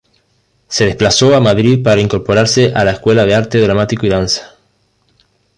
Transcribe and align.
Se 0.67 0.85
desplazó 0.87 1.35
a 1.35 1.39
Madrid 1.39 1.83
para 1.83 2.01
incorporarse 2.01 2.71
a 2.73 2.83
la 2.83 2.93
Escuela 2.93 3.23
de 3.23 3.35
Arte 3.35 3.59
Dramático 3.59 4.07
y 4.07 4.09
Danza. 4.09 4.55